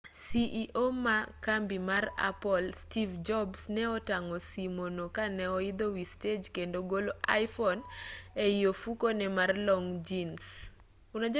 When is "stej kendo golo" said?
6.13-7.11